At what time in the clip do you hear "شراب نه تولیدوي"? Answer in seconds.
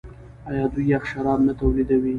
1.11-2.09